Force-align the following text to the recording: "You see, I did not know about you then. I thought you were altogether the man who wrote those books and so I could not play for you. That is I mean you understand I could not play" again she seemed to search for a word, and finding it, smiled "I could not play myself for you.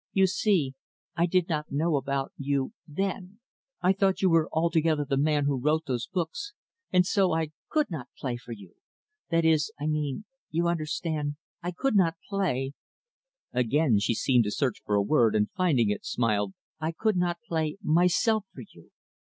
"You 0.13 0.25
see, 0.25 0.73
I 1.15 1.27
did 1.27 1.47
not 1.47 1.71
know 1.71 1.95
about 1.95 2.33
you 2.35 2.73
then. 2.87 3.37
I 3.83 3.93
thought 3.93 4.19
you 4.23 4.31
were 4.31 4.49
altogether 4.51 5.05
the 5.05 5.15
man 5.15 5.45
who 5.45 5.61
wrote 5.61 5.83
those 5.85 6.07
books 6.07 6.53
and 6.91 7.05
so 7.05 7.33
I 7.33 7.51
could 7.69 7.91
not 7.91 8.09
play 8.17 8.35
for 8.37 8.51
you. 8.51 8.73
That 9.29 9.45
is 9.45 9.71
I 9.79 9.85
mean 9.85 10.25
you 10.49 10.67
understand 10.67 11.35
I 11.61 11.69
could 11.69 11.95
not 11.95 12.15
play" 12.27 12.73
again 13.53 13.99
she 13.99 14.15
seemed 14.15 14.45
to 14.45 14.51
search 14.51 14.81
for 14.83 14.95
a 14.95 15.03
word, 15.03 15.35
and 15.35 15.51
finding 15.51 15.91
it, 15.91 16.03
smiled 16.03 16.55
"I 16.79 16.93
could 16.93 17.15
not 17.15 17.37
play 17.47 17.77
myself 17.83 18.45
for 18.55 18.63
you. 18.73 18.89